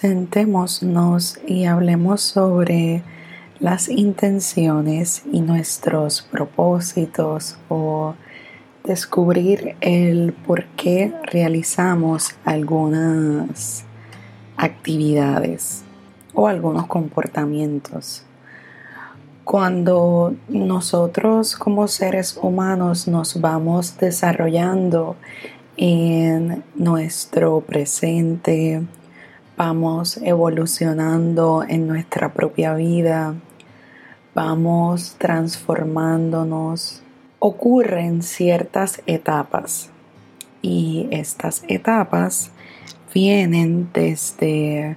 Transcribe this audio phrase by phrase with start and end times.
[0.00, 3.02] Sentémonos y hablemos sobre
[3.60, 8.14] las intenciones y nuestros propósitos o
[8.84, 13.86] descubrir el por qué realizamos algunas
[14.58, 15.82] actividades
[16.34, 18.22] o algunos comportamientos.
[19.44, 25.16] Cuando nosotros como seres humanos nos vamos desarrollando
[25.78, 28.82] en nuestro presente,
[29.56, 33.34] vamos evolucionando en nuestra propia vida,
[34.34, 37.02] vamos transformándonos.
[37.38, 39.90] Ocurren ciertas etapas
[40.62, 42.50] y estas etapas
[43.14, 44.96] vienen desde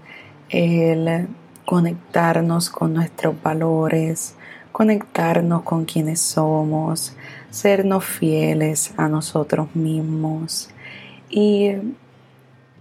[0.50, 1.28] el
[1.66, 4.36] conectarnos con nuestros valores,
[4.72, 7.16] conectarnos con quienes somos,
[7.50, 10.70] sernos fieles a nosotros mismos
[11.30, 11.74] y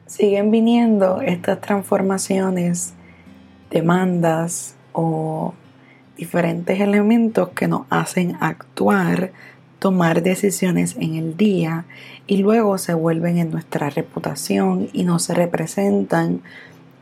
[0.09, 2.95] siguen viniendo estas transformaciones,
[3.71, 5.55] demandas o
[6.17, 9.33] diferentes elementos que nos hacen actuar,
[9.79, 11.85] tomar decisiones en el día
[12.27, 16.41] y luego se vuelven en nuestra reputación y nos representan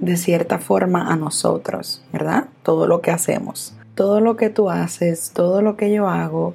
[0.00, 2.48] de cierta forma a nosotros, ¿verdad?
[2.62, 3.74] Todo lo que hacemos.
[3.94, 6.54] Todo lo que tú haces, todo lo que yo hago,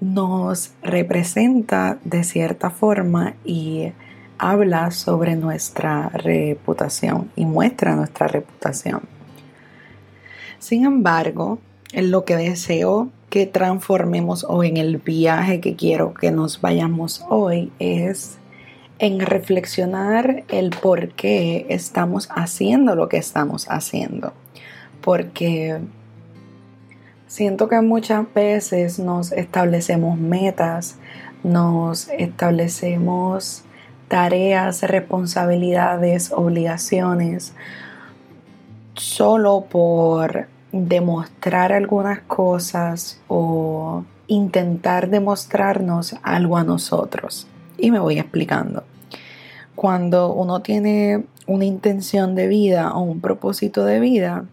[0.00, 3.92] nos representa de cierta forma y
[4.40, 9.02] habla sobre nuestra reputación y muestra nuestra reputación.
[10.58, 11.58] Sin embargo,
[11.92, 17.22] en lo que deseo que transformemos hoy en el viaje que quiero que nos vayamos
[17.28, 18.38] hoy es
[18.98, 24.32] en reflexionar el por qué estamos haciendo lo que estamos haciendo.
[25.02, 25.80] Porque
[27.26, 30.96] siento que muchas veces nos establecemos metas,
[31.42, 33.64] nos establecemos
[34.10, 37.54] tareas, responsabilidades, obligaciones,
[38.94, 47.46] solo por demostrar algunas cosas o intentar demostrarnos algo a nosotros.
[47.78, 48.82] Y me voy explicando.
[49.76, 54.44] Cuando uno tiene una intención de vida o un propósito de vida,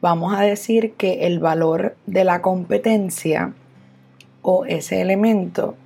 [0.00, 3.52] vamos a decir que el valor de la competencia
[4.40, 5.76] o ese elemento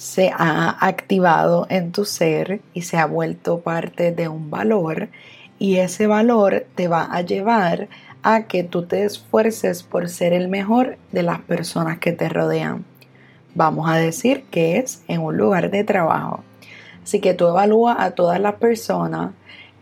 [0.00, 5.10] se ha activado en tu ser y se ha vuelto parte de un valor
[5.58, 7.88] y ese valor te va a llevar
[8.22, 12.86] a que tú te esfuerces por ser el mejor de las personas que te rodean.
[13.54, 16.44] Vamos a decir que es en un lugar de trabajo.
[17.04, 19.32] Así que tú evalúas a todas las personas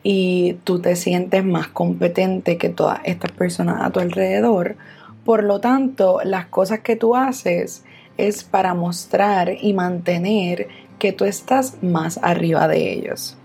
[0.02, 4.74] y tú te sientes más competente que todas estas personas a tu alrededor.
[5.24, 7.84] Por lo tanto, las cosas que tú haces
[8.18, 10.68] es para mostrar y mantener
[10.98, 13.36] que tú estás más arriba de ellos.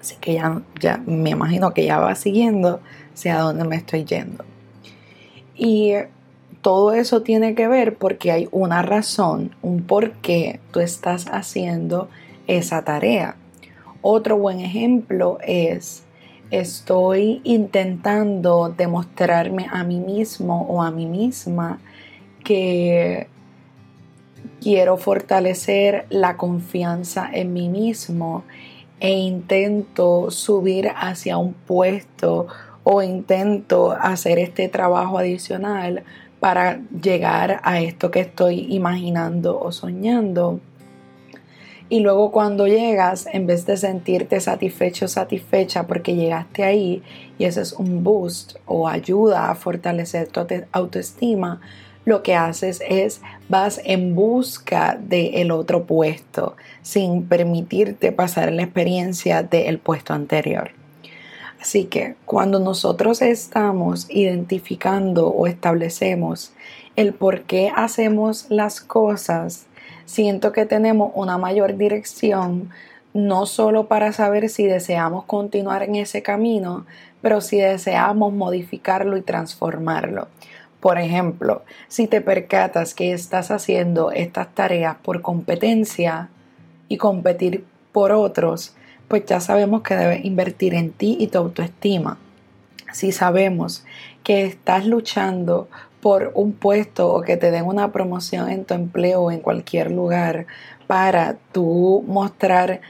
[0.00, 2.80] Así que ya, ya me imagino que ya va siguiendo
[3.12, 4.44] hacia dónde me estoy yendo.
[5.56, 5.94] Y
[6.60, 12.08] todo eso tiene que ver porque hay una razón, un por qué tú estás haciendo
[12.46, 13.36] esa tarea.
[14.02, 16.04] Otro buen ejemplo es,
[16.50, 21.80] estoy intentando demostrarme a mí mismo o a mí misma
[22.44, 23.28] que
[24.60, 28.44] quiero fortalecer la confianza en mí mismo
[29.00, 32.46] e intento subir hacia un puesto
[32.84, 36.04] o intento hacer este trabajo adicional
[36.40, 40.60] para llegar a esto que estoy imaginando o soñando.
[41.88, 47.02] Y luego cuando llegas, en vez de sentirte satisfecho satisfecha porque llegaste ahí,
[47.38, 50.40] y eso es un boost o ayuda a fortalecer tu
[50.72, 51.60] autoestima,
[52.04, 59.42] lo que haces es vas en busca del otro puesto sin permitirte pasar la experiencia
[59.42, 60.72] del puesto anterior.
[61.60, 66.52] Así que cuando nosotros estamos identificando o establecemos
[66.94, 69.66] el por qué hacemos las cosas,
[70.04, 72.68] siento que tenemos una mayor dirección,
[73.14, 76.84] no solo para saber si deseamos continuar en ese camino,
[77.22, 80.28] pero si deseamos modificarlo y transformarlo.
[80.84, 86.28] Por ejemplo, si te percatas que estás haciendo estas tareas por competencia
[86.90, 88.76] y competir por otros,
[89.08, 92.18] pues ya sabemos que debes invertir en ti y tu autoestima.
[92.92, 93.86] Si sabemos
[94.22, 95.68] que estás luchando
[96.02, 99.90] por un puesto o que te den una promoción en tu empleo o en cualquier
[99.90, 100.44] lugar
[100.86, 102.82] para tú mostrar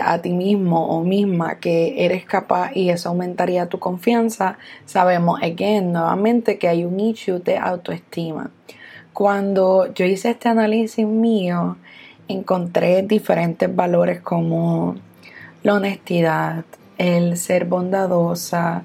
[0.00, 5.92] a ti mismo o misma que eres capaz y eso aumentaría tu confianza, sabemos, again,
[5.92, 8.50] nuevamente que hay un issue de autoestima.
[9.12, 11.76] Cuando yo hice este análisis mío,
[12.28, 14.94] encontré diferentes valores como
[15.62, 16.64] la honestidad,
[16.98, 18.84] el ser bondadosa,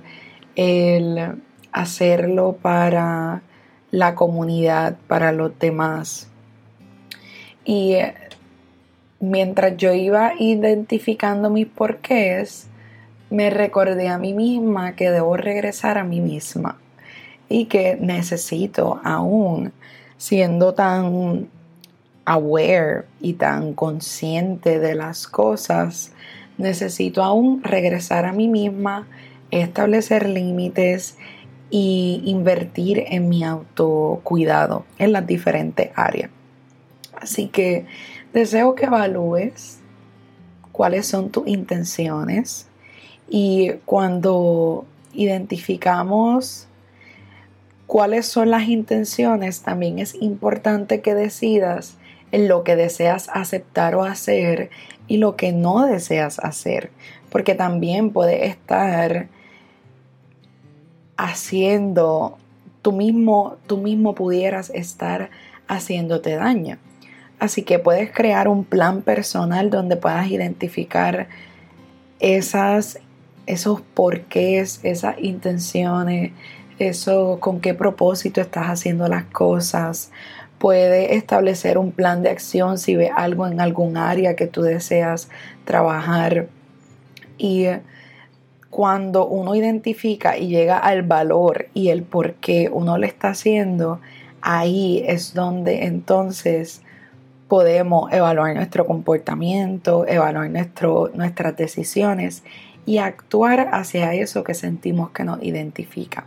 [0.56, 1.42] el
[1.72, 3.42] hacerlo para
[3.92, 6.30] la comunidad, para los demás.
[7.64, 7.96] Y
[9.20, 12.68] mientras yo iba identificando mis porqués,
[13.30, 16.80] me recordé a mí misma que debo regresar a mí misma
[17.50, 19.74] y que necesito aún
[20.18, 21.50] siendo tan
[22.26, 26.12] aware y tan consciente de las cosas,
[26.58, 29.08] necesito aún regresar a mí misma,
[29.52, 31.18] establecer límites
[31.70, 36.30] y invertir en mi autocuidado en las diferentes áreas.
[37.14, 37.86] Así que
[38.34, 39.80] deseo que evalúes
[40.72, 42.68] cuáles son tus intenciones
[43.30, 46.68] y cuando identificamos
[47.88, 51.96] cuáles son las intenciones, también es importante que decidas
[52.32, 54.70] en lo que deseas aceptar o hacer
[55.08, 56.92] y lo que no deseas hacer,
[57.30, 59.30] porque también puede estar
[61.16, 62.38] haciendo,
[62.82, 65.30] tú mismo, tú mismo pudieras estar
[65.68, 66.78] haciéndote daño.
[67.40, 71.28] Así que puedes crear un plan personal donde puedas identificar
[72.20, 73.00] esas,
[73.46, 76.32] esos porqués, esas intenciones,
[76.80, 80.12] eso con qué propósito estás haciendo las cosas.
[80.58, 85.30] Puede establecer un plan de acción si ve algo en algún área que tú deseas
[85.66, 86.48] trabajar.
[87.38, 87.68] Y
[88.72, 94.00] cuando uno identifica y llega al valor y el por qué uno lo está haciendo,
[94.42, 96.82] ahí es donde entonces
[97.48, 102.44] podemos evaluar nuestro comportamiento, evaluar nuestro, nuestras decisiones
[102.86, 106.26] y actuar hacia eso que sentimos que nos identifica.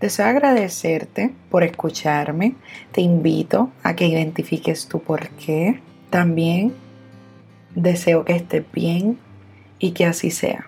[0.00, 2.56] Deseo agradecerte por escucharme.
[2.92, 5.80] Te invito a que identifiques tu por qué.
[6.10, 6.74] También
[7.74, 9.18] deseo que estés bien
[9.78, 10.62] y que así sea.